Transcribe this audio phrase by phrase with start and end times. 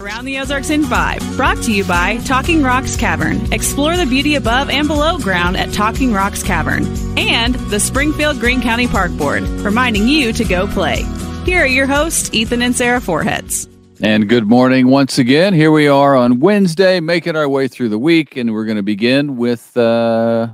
[0.00, 3.52] Around the Ozarks in 5, brought to you by Talking Rocks Cavern.
[3.52, 6.86] Explore the beauty above and below ground at Talking Rocks Cavern.
[7.18, 11.02] And the Springfield Greene County Park Board, reminding you to go play.
[11.44, 13.68] Here are your hosts, Ethan and Sarah Forhetz.
[14.00, 15.52] And good morning once again.
[15.52, 18.82] Here we are on Wednesday, making our way through the week, and we're going to
[18.82, 20.48] begin with uh,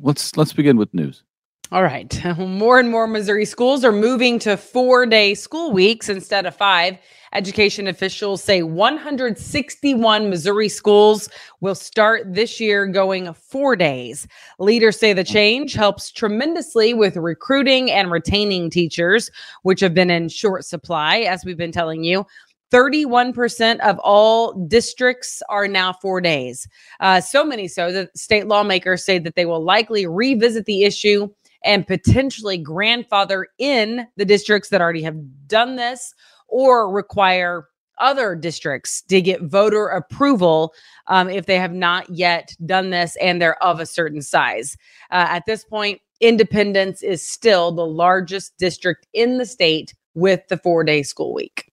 [0.00, 1.24] let's let's begin with news.
[1.72, 2.24] All right.
[2.38, 6.98] More and more Missouri schools are moving to four day school weeks instead of five.
[7.32, 14.28] Education officials say 161 Missouri schools will start this year going four days.
[14.58, 19.30] Leaders say the change helps tremendously with recruiting and retaining teachers,
[19.62, 22.26] which have been in short supply, as we've been telling you.
[22.70, 26.66] 31% of all districts are now four days.
[27.00, 31.28] Uh, so many so that state lawmakers say that they will likely revisit the issue
[31.64, 36.14] and potentially grandfather in the districts that already have done this
[36.52, 37.66] or require
[37.98, 40.74] other districts to get voter approval
[41.06, 44.76] um, if they have not yet done this and they're of a certain size.
[45.10, 50.56] Uh, at this point, Independence is still the largest district in the state with the
[50.56, 51.72] four day school week.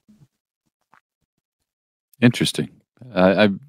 [2.21, 2.69] Interesting.
[3.13, 3.59] I'd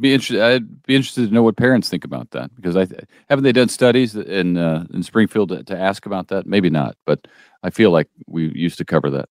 [0.00, 0.40] be interested.
[0.40, 2.86] I'd be interested to know what parents think about that because I
[3.28, 6.46] haven't they done studies in uh, in Springfield to, to ask about that.
[6.46, 7.26] Maybe not, but
[7.62, 9.28] I feel like we used to cover that.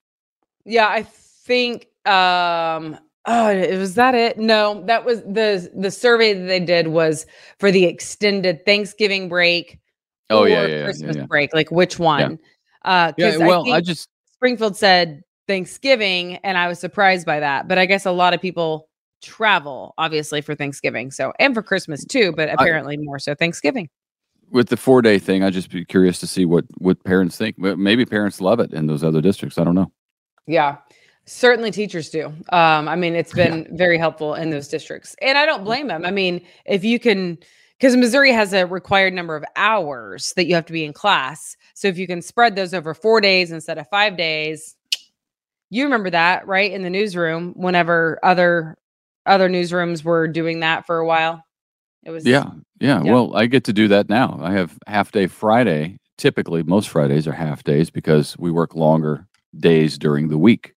[0.68, 4.38] Yeah, I think um oh was that it?
[4.38, 7.26] No, that was the the survey that they did was
[7.60, 9.80] for the extended Thanksgiving break.
[10.30, 11.28] Oh yeah, yeah, Christmas yeah, yeah.
[11.28, 11.54] break.
[11.54, 12.40] Like which one?
[12.84, 13.08] Yeah.
[13.08, 17.68] Uh Yeah, well, I, just Springfield said Thanksgiving, and I was surprised by that.
[17.68, 18.90] But I guess a lot of people
[19.22, 21.12] travel, obviously, for Thanksgiving.
[21.12, 23.90] So and for Christmas too, but apparently more so Thanksgiving.
[24.52, 27.58] with the four day thing, I'd just be curious to see what what parents think.
[27.58, 29.58] Maybe parents love it in those other districts.
[29.58, 29.92] I don't know.
[30.48, 30.78] Yeah.
[31.26, 32.28] Certainly teachers do.
[32.50, 35.16] Um, I mean, it's been very helpful in those districts.
[35.22, 36.06] And I don't blame them.
[36.06, 37.38] I mean, if you can
[37.80, 41.55] because Missouri has a required number of hours that you have to be in class.
[41.76, 44.76] So if you can spread those over four days instead of five days,
[45.70, 46.72] you remember that, right?
[46.72, 48.77] In the newsroom, whenever other
[49.26, 51.43] other newsrooms were doing that for a while.
[52.04, 53.04] It was Yeah, yeah.
[53.04, 53.11] Yeah.
[53.11, 54.39] Well, I get to do that now.
[54.42, 55.98] I have half day Friday.
[56.17, 59.27] Typically, most Fridays are half days because we work longer
[59.58, 60.76] days during the week,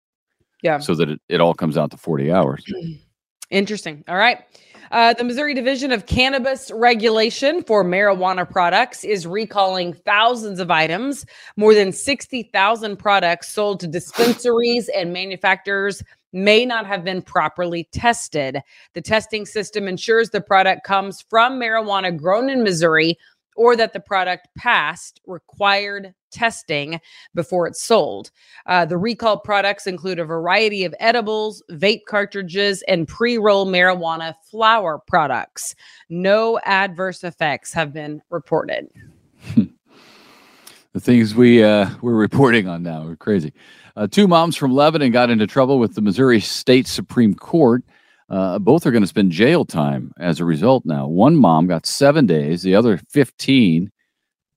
[0.63, 0.79] yeah.
[0.79, 2.65] so that it, it all comes out to forty hours.
[3.51, 4.05] Interesting.
[4.09, 4.45] All right.
[4.91, 11.27] Uh, the Missouri Division of Cannabis Regulation for marijuana products is recalling thousands of items.
[11.57, 16.03] More than 60,000 products sold to dispensaries and manufacturers
[16.33, 18.61] may not have been properly tested.
[18.95, 23.19] The testing system ensures the product comes from marijuana grown in Missouri
[23.59, 27.01] or that the product passed required testing
[27.35, 28.31] before it's sold.
[28.67, 34.35] Uh, the recalled products include a variety of edibles, vape cartridges, and pre roll marijuana
[34.49, 35.75] flower products.
[36.09, 38.89] No adverse effects have been reported.
[39.57, 43.53] the things we uh, we're reporting on now are crazy.
[43.97, 47.83] Uh, two moms from Lebanon got into trouble with the Missouri State Supreme Court.
[48.31, 51.07] Uh, both are going to spend jail time as a result now.
[51.07, 53.91] One mom got seven days, the other 15.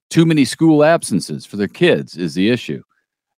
[0.10, 2.84] Too many school absences for their kids is the issue.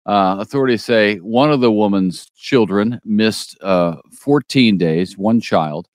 [0.05, 5.87] Uh, authorities say one of the woman's children missed uh, 14 days, one child.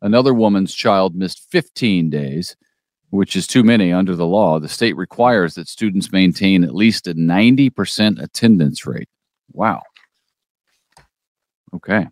[0.00, 2.56] Another woman's child missed 15 days,
[3.10, 4.58] which is too many under the law.
[4.58, 9.08] The state requires that students maintain at least a 90% attendance rate.
[9.52, 9.82] Wow.
[11.74, 12.08] Okay.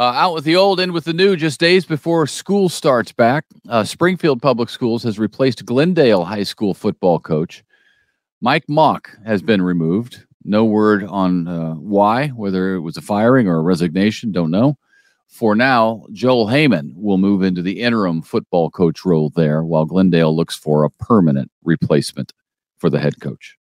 [0.00, 1.36] Uh, out with the old, in with the new.
[1.36, 6.72] Just days before school starts back, uh, Springfield Public Schools has replaced Glendale High School
[6.72, 7.62] football coach.
[8.40, 10.24] Mike Mock has been removed.
[10.42, 14.78] No word on uh, why, whether it was a firing or a resignation, don't know.
[15.28, 20.34] For now, Joel Heyman will move into the interim football coach role there while Glendale
[20.34, 22.32] looks for a permanent replacement
[22.78, 23.58] for the head coach.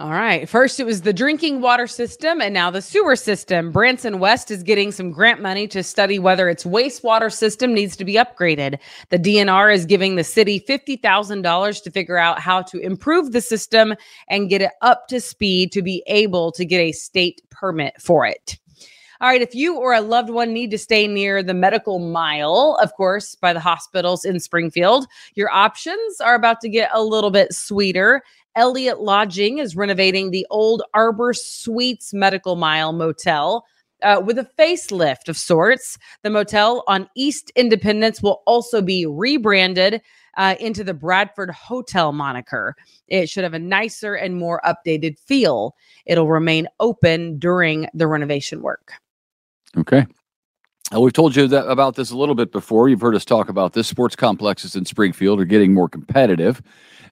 [0.00, 0.48] All right.
[0.48, 3.70] First, it was the drinking water system and now the sewer system.
[3.70, 8.04] Branson West is getting some grant money to study whether its wastewater system needs to
[8.04, 8.78] be upgraded.
[9.10, 13.94] The DNR is giving the city $50,000 to figure out how to improve the system
[14.28, 18.26] and get it up to speed to be able to get a state permit for
[18.26, 18.58] it.
[19.22, 22.76] All right, if you or a loved one need to stay near the medical mile,
[22.82, 25.06] of course, by the hospitals in Springfield,
[25.36, 28.24] your options are about to get a little bit sweeter.
[28.56, 33.64] Elliott Lodging is renovating the old Arbor Suites Medical Mile Motel.
[34.02, 40.02] Uh, with a facelift of sorts, the motel on East Independence will also be rebranded
[40.36, 42.74] uh, into the Bradford Hotel moniker.
[43.06, 45.76] It should have a nicer and more updated feel.
[46.04, 48.92] It'll remain open during the renovation work.
[49.76, 50.04] Okay.
[50.92, 52.88] Uh, we've told you that, about this a little bit before.
[52.88, 53.86] You've heard us talk about this.
[53.86, 56.60] Sports complexes in Springfield are getting more competitive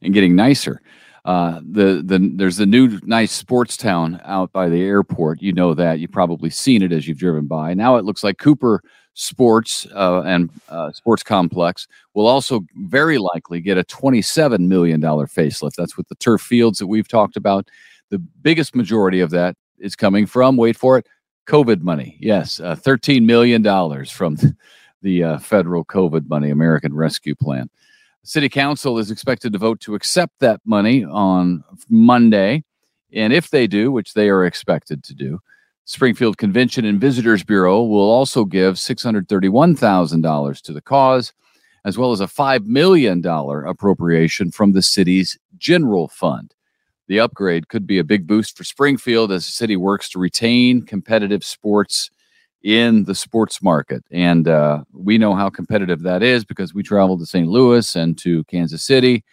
[0.03, 0.83] and getting nicer.
[1.25, 5.43] Uh, the the there's the new nice sports town out by the airport.
[5.43, 7.75] You know that you've probably seen it as you've driven by.
[7.75, 8.83] Now it looks like Cooper
[9.15, 15.27] Sports uh, and uh, Sports Complex will also very likely get a 27 million dollar
[15.27, 15.75] facelift.
[15.77, 17.69] That's with the turf fields that we've talked about.
[18.11, 21.07] The biggest majority of that is coming from wait for it
[21.47, 22.17] COVID money.
[22.21, 23.63] Yes, uh, $13 million
[24.07, 24.37] from
[25.03, 27.69] the uh, federal COVID money, American Rescue Plan.
[28.23, 32.65] City Council is expected to vote to accept that money on Monday.
[33.13, 35.41] And if they do, which they are expected to do,
[35.85, 41.33] Springfield Convention and Visitors Bureau will also give $631,000 to the cause,
[41.85, 46.55] as well as a $5 million appropriation from the city's general fund.
[47.09, 50.83] The upgrade could be a big boost for Springfield as the city works to retain
[50.83, 52.11] competitive sports
[52.63, 54.05] in the sports market.
[54.11, 57.49] And uh, we know how competitive that is because we traveled to St.
[57.49, 59.25] Louis and to Kansas City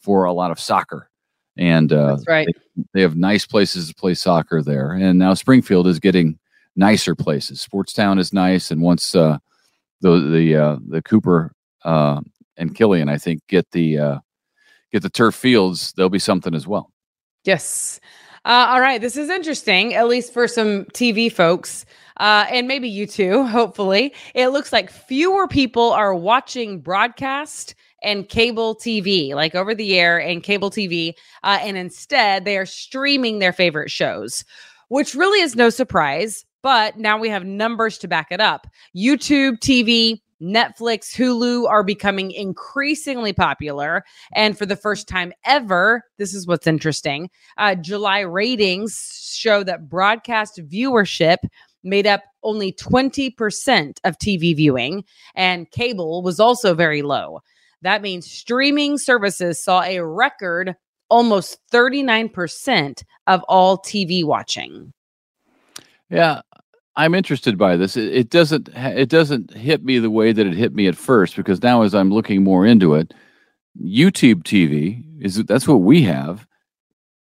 [0.00, 1.08] for a lot of soccer.
[1.56, 2.46] And uh, right.
[2.76, 4.92] they, they have nice places to play soccer there.
[4.92, 6.38] And now Springfield is getting
[6.76, 7.66] nicer places.
[7.66, 8.70] Sportstown is nice.
[8.70, 9.38] And once uh,
[10.00, 11.52] the the uh, the Cooper
[11.84, 12.20] uh,
[12.56, 14.18] and Killian, I think, get the uh,
[14.92, 16.90] get the turf fields, there'll be something as well.
[17.44, 18.00] Yes.
[18.44, 19.00] Uh, all right.
[19.00, 21.84] This is interesting, at least for some TV folks,
[22.22, 24.14] uh, and maybe you too, hopefully.
[24.34, 27.74] It looks like fewer people are watching broadcast
[28.04, 32.66] and cable TV, like over the air and cable TV, uh, and instead they are
[32.66, 34.44] streaming their favorite shows,
[34.88, 36.44] which really is no surprise.
[36.62, 38.68] But now we have numbers to back it up.
[38.96, 44.04] YouTube TV, Netflix, Hulu are becoming increasingly popular.
[44.34, 49.88] And for the first time ever, this is what's interesting uh, July ratings show that
[49.88, 51.38] broadcast viewership
[51.82, 57.40] made up only 20% of TV viewing, and cable was also very low.
[57.82, 60.76] That means streaming services saw a record
[61.08, 64.92] almost 39% of all TV watching.
[66.08, 66.40] Yeah,
[66.96, 67.96] I'm interested by this.
[67.96, 71.36] It, it doesn't it doesn't hit me the way that it hit me at first
[71.36, 73.14] because now as I'm looking more into it,
[73.82, 76.46] YouTube TV is that's what we have,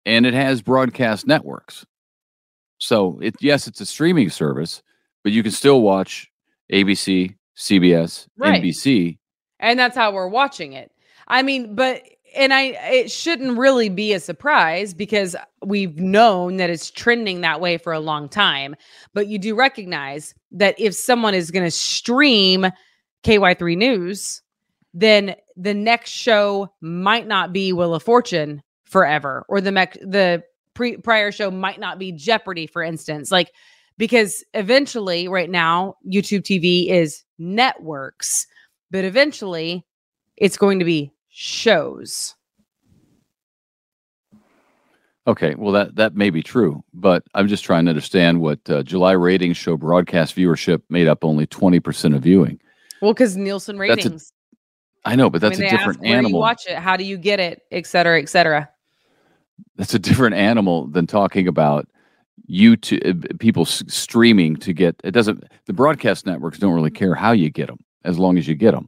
[0.05, 1.85] and it has broadcast networks.
[2.81, 4.81] So it yes, it's a streaming service,
[5.23, 6.27] but you can still watch
[6.73, 8.61] ABC, CBS, Right.
[8.61, 9.19] NBC.
[9.59, 10.91] and that's how we're watching it.
[11.27, 12.01] I mean, but
[12.35, 12.61] and I
[12.91, 17.93] it shouldn't really be a surprise because we've known that it's trending that way for
[17.93, 18.75] a long time.
[19.13, 22.65] But you do recognize that if someone is going to stream
[23.23, 24.41] KY3 News,
[24.95, 30.43] then the next show might not be Wheel of Fortune forever, or the mec- the
[30.73, 33.31] pre- prior show might not be Jeopardy, for instance.
[33.31, 33.51] Like
[33.97, 38.47] because eventually, right now, YouTube TV is networks,
[38.89, 39.85] but eventually,
[40.37, 42.35] it's going to be shows.
[45.27, 48.81] Okay, well that that may be true, but I'm just trying to understand what uh,
[48.81, 49.77] July ratings show.
[49.77, 52.59] Broadcast viewership made up only 20 percent of viewing.
[53.03, 54.33] Well, because Nielsen ratings.
[55.05, 56.39] I know, but that's I mean, a different ask animal.
[56.39, 56.77] watch it.
[56.77, 58.67] How do you get it, et cetera, et cetera.
[59.75, 61.87] That's a different animal than talking about
[62.49, 67.31] YouTube uh, people streaming to get it doesn't the broadcast networks don't really care how
[67.31, 68.87] you get them as long as you get them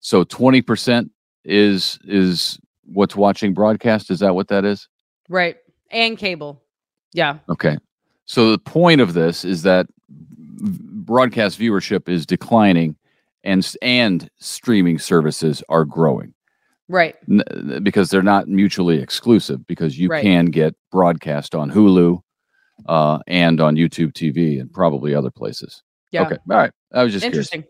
[0.00, 1.10] so 20%
[1.44, 4.88] is is what's watching broadcast is that what that is
[5.28, 5.56] Right.
[5.90, 6.62] And cable.
[7.12, 7.38] Yeah.
[7.48, 7.76] okay
[8.24, 9.86] so the point of this is that
[10.62, 12.96] broadcast viewership is declining
[13.44, 16.32] and and streaming services are growing
[16.92, 17.16] Right.
[17.28, 20.22] N- because they're not mutually exclusive because you Right.
[20.22, 22.20] can get broadcast on Hulu
[22.86, 25.82] uh, and on YouTube TV and probably other places.
[26.10, 26.26] Yeah.
[26.26, 26.36] Okay.
[26.50, 26.70] All right.
[26.92, 27.50] I was just curious.
[27.52, 27.64] Interesting.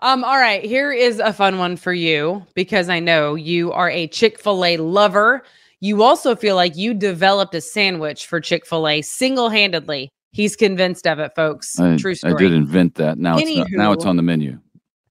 [0.00, 3.90] Um, all right, here is a fun one for you because I know you are
[3.90, 5.42] a Chick-fil-A lover.
[5.80, 10.08] You also feel like you developed a sandwich for Chick-fil-A single-handedly.
[10.30, 11.78] He's convinced of it, folks.
[11.80, 13.18] I, True story I did invent that.
[13.18, 14.60] Now it's not, now it's on the menu.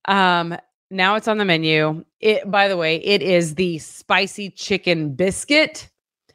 [0.06, 0.58] Um,
[0.89, 2.03] now it's on the menu.
[2.20, 5.89] It by the way, it is the spicy chicken biscuit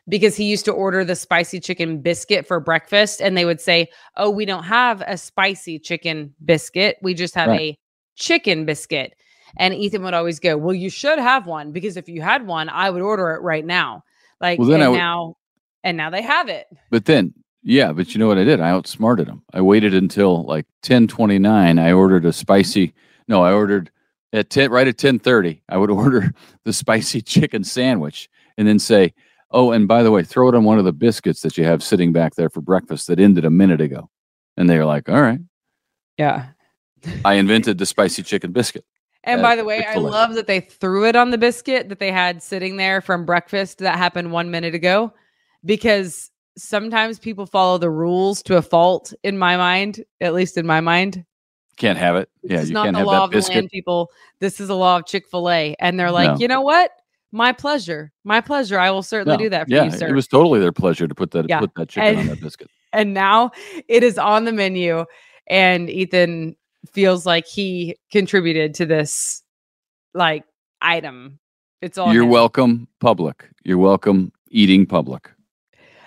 [0.08, 3.88] because he used to order the spicy chicken biscuit for breakfast and they would say,
[4.16, 6.96] "Oh, we don't have a spicy chicken biscuit.
[7.02, 7.60] We just have Right.
[7.60, 7.78] a
[8.16, 9.14] chicken biscuit."
[9.58, 12.68] And Ethan would always go, "Well, you should have one because if you had one,
[12.68, 14.02] I would order it right now."
[14.40, 15.36] Like Well, then and would- now
[15.84, 16.66] and now they have it.
[16.90, 17.32] But then,
[17.62, 18.60] yeah, but you know what I did?
[18.60, 19.42] I outsmarted them.
[19.52, 21.78] I waited until like 1029.
[21.78, 22.92] I ordered a spicy,
[23.28, 23.90] no, I ordered
[24.32, 25.62] at 10, right at 1030.
[25.68, 26.32] I would order
[26.64, 29.14] the spicy chicken sandwich and then say,
[29.50, 31.82] oh, and by the way, throw it on one of the biscuits that you have
[31.82, 34.08] sitting back there for breakfast that ended a minute ago.
[34.56, 35.40] And they were like, all right.
[36.18, 36.48] Yeah.
[37.24, 38.84] I invented the spicy chicken biscuit.
[39.24, 40.10] And by the way, I Chick-fil-A.
[40.10, 43.78] love that they threw it on the biscuit that they had sitting there from breakfast
[43.78, 45.12] that happened one minute ago
[45.64, 50.66] because sometimes people follow the rules to a fault in my mind, at least in
[50.66, 51.24] my mind.
[51.76, 52.28] Can't have it.
[52.42, 54.10] Yeah, is you not can't the have law that of the land, people.
[54.40, 55.74] This is a law of Chick fil A.
[55.80, 56.36] And they're like, No.
[56.38, 56.90] you know what?
[57.32, 58.12] My pleasure.
[58.24, 58.78] My pleasure.
[58.78, 60.08] I will certainly No, do that for yeah, you, sir.
[60.08, 62.40] it was totally their pleasure to put that Yeah, put that chicken on and- that
[62.40, 62.68] biscuit.
[62.92, 63.50] and now
[63.88, 65.04] it is on the menu
[65.48, 66.54] and ethan
[66.92, 69.42] feels like he contributed to this
[70.12, 70.44] like
[70.82, 71.38] item
[71.80, 72.28] it's all You're him.
[72.30, 73.48] welcome, public.
[73.64, 75.30] You're welcome, eating public.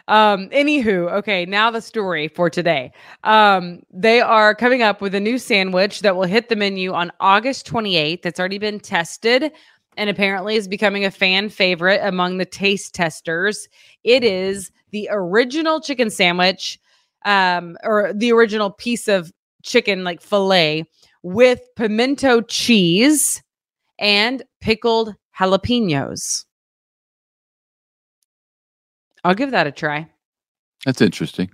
[0.07, 2.91] Um anywho okay now the story for today.
[3.23, 7.11] Um they are coming up with a new sandwich that will hit the menu on
[7.19, 9.51] august 28th That's already been tested
[9.97, 13.67] and apparently is becoming a fan favorite among the taste testers.
[14.03, 16.79] It is the original chicken sandwich
[17.25, 19.31] um or the original piece of
[19.63, 20.85] chicken like fillet
[21.23, 23.41] with pimento cheese
[23.97, 26.44] and pickled jalapenos
[29.25, 30.07] i'll give that a try
[30.85, 31.49] That's interesting.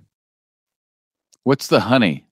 [1.44, 2.26] What's the honey?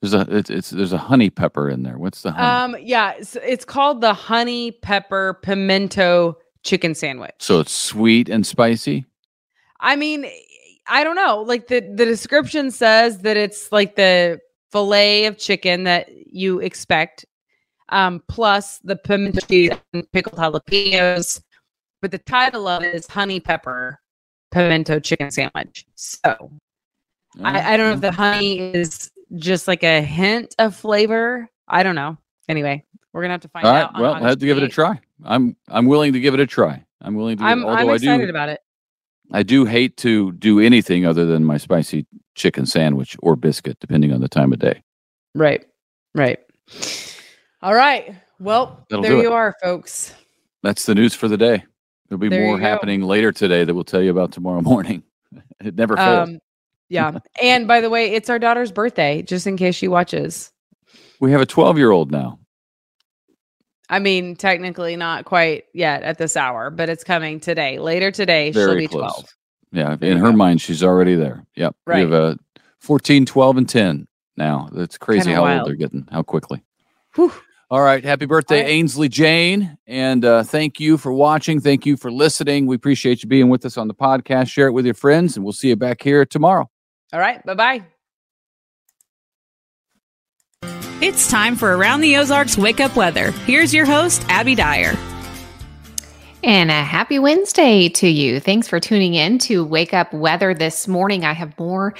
[0.00, 1.98] There's a it's, it's there's a honey pepper in there.
[1.98, 2.74] What's the honey?
[2.76, 7.34] Um, yeah, it's, it's called the honey pepper pimento chicken sandwich.
[7.38, 9.06] so it's sweet and spicy.
[9.80, 10.26] I mean,
[10.86, 11.42] I don't know.
[11.42, 14.40] Like the the description says that it's like the
[14.72, 17.24] fillet of chicken that you expect,
[17.90, 21.42] um, plus the pimento cheese and pickled jalapenos.
[22.00, 24.00] But the title of it is honey pepper
[24.50, 25.86] pimento chicken sandwich.
[25.94, 26.50] So
[27.42, 28.16] I, I don't know if the mm-hmm.
[28.16, 31.48] honey is just like a hint of flavor.
[31.68, 32.16] I don't know.
[32.48, 33.82] Anyway, we're gonna have to find All right.
[33.82, 34.00] out.
[34.00, 35.00] Well, I have to give it a try.
[35.24, 36.84] I'm I'm willing to give it a try.
[37.00, 37.44] I'm willing to.
[37.44, 38.60] I'm although I'm I excited do about it.
[39.32, 44.12] I do hate to do anything other than my spicy chicken sandwich or biscuit, depending
[44.12, 44.82] on the time of day.
[45.34, 45.66] Right.
[46.14, 46.38] Right.
[47.62, 48.14] All right.
[48.40, 49.22] Well, That'll there do it.
[49.24, 50.14] you are, folks.
[50.62, 51.64] That's the news for the day.
[52.08, 55.02] There'll be There more happening later today that we'll tell you about tomorrow morning.
[55.60, 56.28] It never fails.
[56.28, 56.38] Um,
[56.88, 57.18] yeah.
[57.42, 60.50] and by the way, it's our daughter's birthday, just in case she watches.
[61.20, 62.38] we have a 12 year old now.
[63.90, 67.78] I mean, technically not quite yet at this hour, but it's coming today.
[67.78, 69.12] Later today, she'll be close.
[69.12, 69.34] 12.
[69.70, 71.44] Yeah, in her mind, she's already there.
[71.56, 71.76] Yep.
[71.86, 72.38] We have a
[72.80, 74.68] 14, 12, and 10 now.
[74.72, 75.60] That's crazy Kinda how wild.
[75.60, 76.62] old they're getting, how quickly.
[77.16, 77.32] Whew.
[77.70, 78.02] All right.
[78.02, 78.70] Happy birthday, All right.
[78.70, 79.76] Ainsley Jane.
[79.86, 81.60] And uh, thank you for watching.
[81.60, 82.66] Thank you for listening.
[82.66, 84.48] We appreciate you being with us on the podcast.
[84.48, 86.70] Share it with your friends, and we'll see you back here tomorrow.
[87.12, 87.44] All right.
[87.44, 87.84] Bye bye.
[91.00, 93.30] It's time for Around the Ozarks Wake Up Weather.
[93.30, 94.96] Here's your host, Abby Dyer.
[96.42, 98.40] And a happy Wednesday to you.
[98.40, 101.24] Thanks for tuning in to Wake Up Weather this morning.
[101.24, 101.94] I have more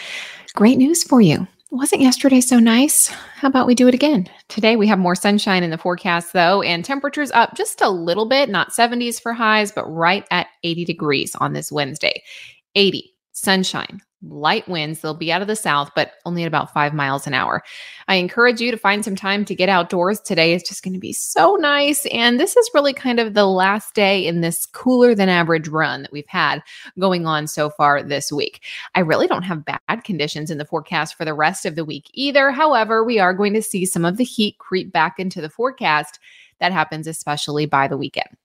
[0.55, 1.47] great news for you.
[1.71, 3.09] Wasn't yesterday so nice?
[3.09, 4.27] How about we do it again?
[4.49, 8.27] Today we have more sunshine in the forecast though, and temperatures up just a little
[8.27, 12.23] bit, not 70s for highs, but right at 80 degrees on this Wednesday.
[12.75, 15.01] 80, sunshine, light winds.
[15.01, 17.63] They'll be out of the south, but only at about five miles an hour.
[18.09, 20.21] I encourage you to find some time to get outdoors.
[20.21, 22.07] Today It's just going to be so nice.
[22.07, 26.03] And this is really kind of the last day in this cooler than average run
[26.03, 26.63] that we've had
[26.99, 28.65] going on so far this week.
[28.95, 32.11] I really don't have bad conditions in the forecast for the rest of the week
[32.13, 32.51] either.
[32.51, 36.19] However, we are going to see some of the heat creep back into the forecast.
[36.59, 38.37] That happens especially by the weekend.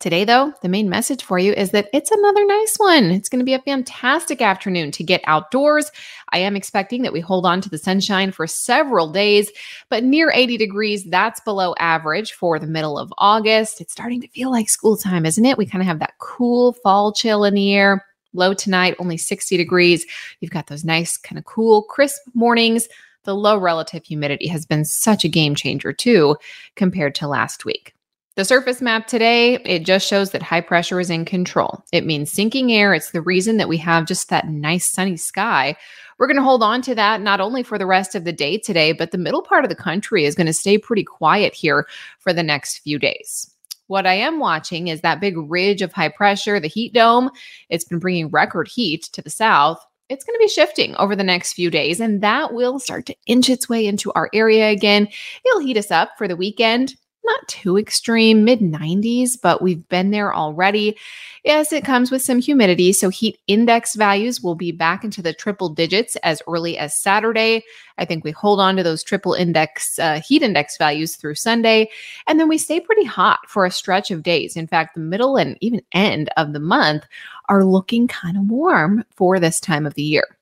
[0.00, 3.10] Today, though, the main message for you is that it's another nice one.
[3.10, 5.92] It's going to be a fantastic afternoon to get outdoors.
[6.30, 9.50] I am expecting that we hold on to the sunshine for several days,
[9.90, 13.82] but near 80 degrees, that's below average for the middle of August.
[13.82, 15.58] It's starting to feel like school time, isn't it?
[15.58, 18.06] We kind of have that cool fall chill in the air.
[18.32, 20.06] Low tonight, only 60 degrees.
[20.40, 22.88] You've got those nice, kind of cool, crisp mornings.
[23.24, 26.36] The low relative humidity has been such a game changer, too,
[26.74, 27.92] compared to last week.
[28.36, 31.84] The surface map today, it just shows that high pressure is in control.
[31.92, 32.94] It means sinking air.
[32.94, 35.76] It's the reason that we have just that nice sunny sky.
[36.16, 38.56] We're going to hold on to that not only for the rest of the day
[38.56, 41.88] today, but the middle part of the country is going to stay pretty quiet here
[42.20, 43.52] for the next few days.
[43.88, 47.30] What I am watching is that big ridge of high pressure, the heat dome.
[47.68, 49.84] It's been bringing record heat to the south.
[50.08, 53.16] It's going to be shifting over the next few days, and that will start to
[53.26, 55.08] inch its way into our area again.
[55.44, 60.10] It'll heat us up for the weekend not too extreme, mid 90s, but we've been
[60.10, 60.96] there already.
[61.44, 65.32] Yes, it comes with some humidity, so heat index values will be back into the
[65.32, 67.62] triple digits as early as Saturday.
[67.98, 71.88] I think we hold on to those triple index uh, heat index values through Sunday,
[72.26, 74.56] and then we stay pretty hot for a stretch of days.
[74.56, 77.06] In fact, the middle and even end of the month
[77.48, 80.39] are looking kind of warm for this time of the year.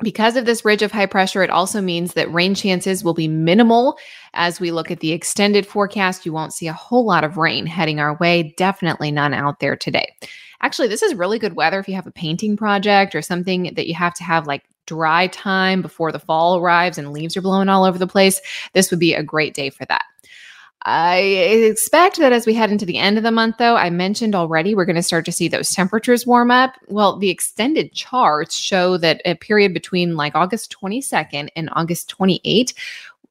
[0.00, 3.26] Because of this ridge of high pressure, it also means that rain chances will be
[3.26, 3.98] minimal.
[4.32, 7.66] As we look at the extended forecast, you won't see a whole lot of rain
[7.66, 8.54] heading our way.
[8.56, 10.14] Definitely none out there today.
[10.60, 13.88] Actually, this is really good weather if you have a painting project or something that
[13.88, 17.68] you have to have like dry time before the fall arrives and leaves are blowing
[17.68, 18.40] all over the place.
[18.74, 20.04] This would be a great day for that.
[20.82, 24.34] I expect that as we head into the end of the month, though, I mentioned
[24.34, 26.74] already we're going to start to see those temperatures warm up.
[26.86, 32.74] Well, the extended charts show that a period between like August 22nd and August 28th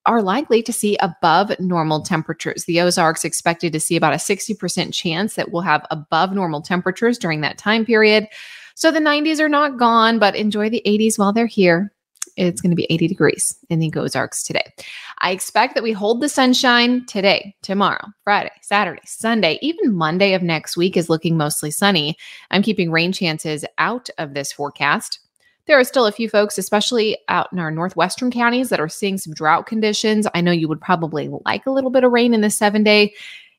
[0.05, 2.65] are likely to see above normal temperatures.
[2.65, 7.17] The Ozarks expected to see about a 60% chance that we'll have above normal temperatures
[7.17, 8.27] during that time period.
[8.75, 11.91] So the 90s are not gone, but enjoy the 80s while they're here
[12.37, 14.73] it's going to be 80 degrees in the Ozarks today.
[15.19, 20.43] I expect that we hold the sunshine today, tomorrow, Friday, Saturday, Sunday, even Monday of
[20.43, 22.15] next week is looking mostly sunny.
[22.51, 25.19] I'm keeping rain chances out of this forecast.
[25.65, 29.17] There are still a few folks, especially out in our northwestern counties, that are seeing
[29.17, 30.25] some drought conditions.
[30.33, 33.13] I know you would probably like a little bit of rain in the seven day.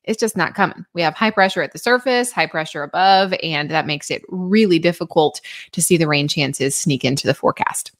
[0.05, 0.85] It's just not coming.
[0.93, 4.79] We have high pressure at the surface, high pressure above, and that makes it really
[4.79, 5.39] difficult
[5.73, 7.91] to see the rain chances sneak into the forecast.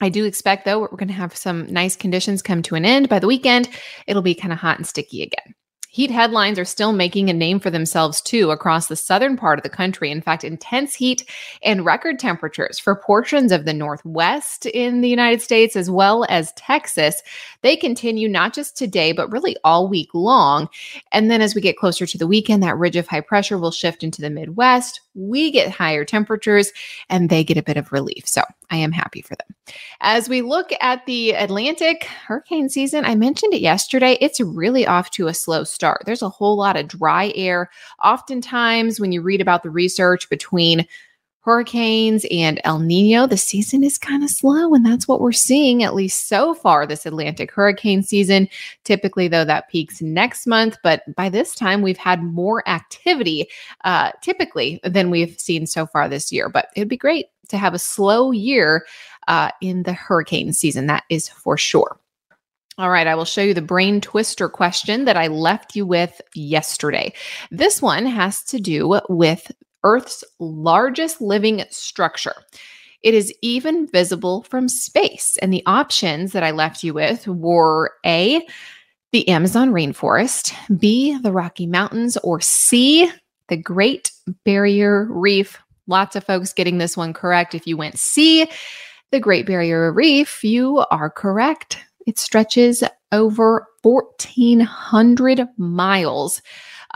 [0.00, 3.08] I do expect, though, we're going to have some nice conditions come to an end.
[3.08, 3.68] By the weekend,
[4.06, 5.54] it'll be kind of hot and sticky again.
[5.96, 9.62] Heat headlines are still making a name for themselves too across the southern part of
[9.62, 10.10] the country.
[10.10, 11.26] In fact, intense heat
[11.62, 16.52] and record temperatures for portions of the Northwest in the United States as well as
[16.52, 17.22] Texas.
[17.62, 20.68] They continue not just today, but really all week long.
[21.12, 23.70] And then as we get closer to the weekend, that ridge of high pressure will
[23.70, 25.00] shift into the Midwest.
[25.16, 26.72] We get higher temperatures
[27.08, 28.28] and they get a bit of relief.
[28.28, 29.74] So I am happy for them.
[30.00, 35.10] As we look at the Atlantic hurricane season, I mentioned it yesterday, it's really off
[35.12, 36.02] to a slow start.
[36.04, 37.70] There's a whole lot of dry air.
[38.04, 40.86] Oftentimes, when you read about the research between
[41.46, 44.74] hurricanes and El Nino, the season is kind of slow.
[44.74, 48.48] And that's what we're seeing, at least so far, this Atlantic hurricane season.
[48.82, 50.76] Typically, though, that peaks next month.
[50.82, 53.46] But by this time, we've had more activity
[53.84, 56.48] uh, typically than we've seen so far this year.
[56.48, 58.84] But it'd be great to have a slow year
[59.28, 60.86] uh, in the hurricane season.
[60.88, 62.00] That is for sure.
[62.78, 66.20] All right, I will show you the brain twister question that I left you with
[66.34, 67.14] yesterday.
[67.50, 69.50] This one has to do with
[69.86, 72.34] Earth's largest living structure.
[73.02, 75.36] It is even visible from space.
[75.40, 78.44] And the options that I left you with were A,
[79.12, 83.08] the Amazon rainforest, B, the Rocky Mountains, or C,
[83.48, 84.10] the Great
[84.44, 85.56] Barrier Reef.
[85.86, 87.54] Lots of folks getting this one correct.
[87.54, 88.50] If you went C,
[89.12, 91.78] the Great Barrier Reef, you are correct.
[92.08, 96.42] It stretches over 1,400 miles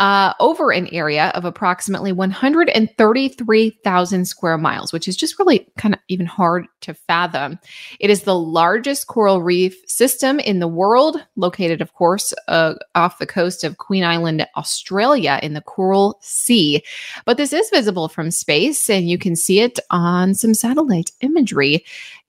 [0.00, 6.00] uh, over an area of approximately 133,000 square miles, which is just really kind of
[6.08, 7.58] even hard to fathom.
[8.00, 13.18] It is the largest coral reef system in the world, located, of course, uh, off
[13.18, 16.82] the coast of Queensland, Australia, in the Coral Sea.
[17.26, 21.84] But this is visible from space, and you can see it on some satellite imagery,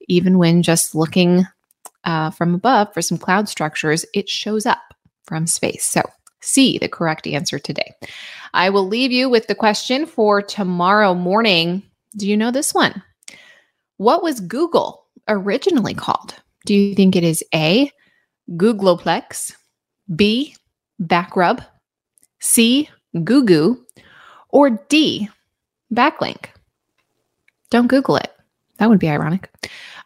[0.10, 1.46] even when just looking
[2.04, 5.86] uh, from above for some cloud structures, it shows up from space.
[5.86, 6.02] So,
[6.42, 7.94] C, the correct answer today.
[8.54, 11.84] I will leave you with the question for tomorrow morning.
[12.18, 13.02] Do you know this one?
[13.98, 16.36] What was Google originally called?
[16.66, 17.92] Do you think it is A,
[18.52, 19.54] Googleplex,
[20.16, 20.56] B,
[21.02, 21.66] Backrub,
[22.40, 22.90] C,
[23.24, 23.86] Goo Goo,
[24.50, 25.30] or D,
[25.94, 26.48] Backlink?
[27.70, 28.32] Don't Google it.
[28.78, 29.50] That would be ironic.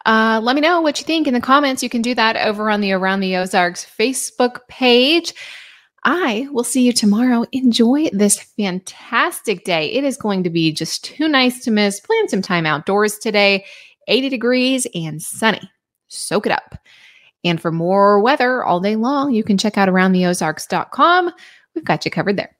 [0.06, 1.82] Uh, let me know what you think in the comments.
[1.82, 5.34] You can do that over on the Around the Ozarks Facebook page.
[6.06, 7.46] I will see you tomorrow.
[7.52, 9.92] Enjoy this fantastic day.
[9.92, 12.00] It is going to be just too nice to miss.
[12.00, 13.66] Plan some time outdoors today.
[14.08, 15.68] 80 degrees and sunny.
[16.08, 16.78] Soak it up.
[17.44, 21.32] And for more weather all day long, you can check out aroundtheozarks.com.
[21.74, 22.56] We've got you covered there.